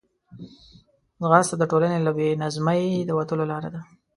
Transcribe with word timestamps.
ځغاسته 1.21 1.55
د 1.57 1.63
ټولنې 1.71 1.99
له 2.03 2.11
بې 2.17 2.27
نظمۍ 2.43 2.83
د 3.03 3.09
وتلو 3.17 3.43
لار 3.51 3.63
ده 3.73 3.81